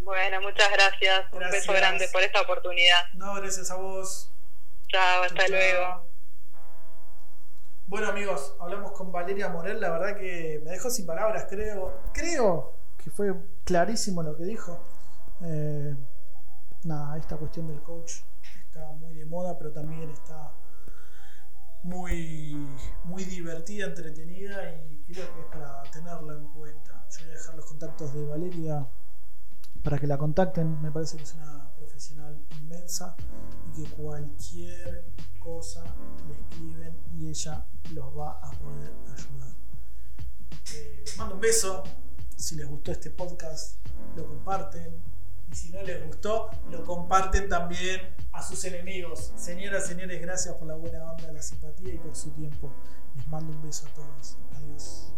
Bueno, 0.00 0.40
muchas 0.40 0.70
gracias. 0.72 1.30
gracias. 1.30 1.32
Un 1.32 1.50
beso 1.50 1.72
grande 1.72 2.08
por 2.12 2.22
esta 2.22 2.40
oportunidad. 2.40 3.02
No, 3.14 3.34
gracias 3.34 3.70
a 3.70 3.76
vos. 3.76 4.30
Chao, 4.88 5.22
hasta 5.22 5.48
luego. 5.48 6.08
Bueno 7.88 8.08
amigos, 8.08 8.54
hablamos 8.60 8.92
con 8.92 9.10
Valeria 9.10 9.48
Morel, 9.48 9.80
la 9.80 9.88
verdad 9.88 10.14
que 10.14 10.60
me 10.62 10.72
dejó 10.72 10.90
sin 10.90 11.06
palabras, 11.06 11.46
creo, 11.48 12.02
creo 12.12 12.74
que 13.02 13.08
fue 13.08 13.34
clarísimo 13.64 14.22
lo 14.22 14.36
que 14.36 14.44
dijo. 14.44 14.78
Eh, 15.40 15.96
nada, 16.84 17.16
esta 17.16 17.38
cuestión 17.38 17.66
del 17.66 17.80
coach 17.82 18.16
está 18.66 18.90
muy 18.92 19.14
de 19.14 19.24
moda, 19.24 19.56
pero 19.56 19.72
también 19.72 20.10
está 20.10 20.52
muy, 21.82 22.54
muy 23.04 23.24
divertida, 23.24 23.86
entretenida 23.86 24.70
y 24.70 25.02
creo 25.04 25.32
que 25.34 25.40
es 25.40 25.46
para 25.46 25.82
tenerla 25.90 26.34
en 26.34 26.46
cuenta. 26.48 27.06
Yo 27.10 27.24
voy 27.24 27.30
a 27.30 27.38
dejar 27.38 27.54
los 27.54 27.64
contactos 27.64 28.12
de 28.12 28.26
Valeria 28.26 28.86
para 29.82 29.98
que 29.98 30.06
la 30.06 30.18
contacten, 30.18 30.80
me 30.82 30.90
parece 30.90 31.16
que 31.16 31.24
es 31.24 31.34
una 31.34 31.72
profesional 31.76 32.38
inmensa 32.60 33.16
y 33.76 33.82
que 33.82 33.90
cualquier 33.90 35.04
cosa 35.38 35.84
le 36.26 36.34
escriben 36.34 36.96
y 37.14 37.28
ella 37.28 37.66
los 37.92 38.06
va 38.16 38.32
a 38.42 38.50
poder 38.50 38.92
ayudar. 39.06 39.54
Eh, 40.74 41.02
les 41.04 41.18
mando 41.18 41.34
un 41.36 41.40
beso. 41.40 41.82
Si 42.36 42.54
les 42.54 42.68
gustó 42.68 42.92
este 42.92 43.10
podcast, 43.10 43.78
lo 44.16 44.26
comparten. 44.26 45.02
Y 45.50 45.54
si 45.54 45.70
no 45.70 45.82
les 45.82 46.06
gustó, 46.06 46.50
lo 46.70 46.84
comparten 46.84 47.48
también 47.48 48.14
a 48.32 48.42
sus 48.42 48.64
enemigos. 48.64 49.32
Señoras, 49.36 49.86
señores, 49.86 50.20
gracias 50.20 50.54
por 50.56 50.68
la 50.68 50.74
buena 50.74 51.10
onda, 51.10 51.32
la 51.32 51.40
simpatía 51.42 51.94
y 51.94 51.98
por 51.98 52.14
su 52.14 52.30
tiempo. 52.30 52.70
Les 53.16 53.26
mando 53.28 53.52
un 53.52 53.62
beso 53.62 53.86
a 53.86 53.94
todos. 53.94 54.36
Adiós. 54.54 55.14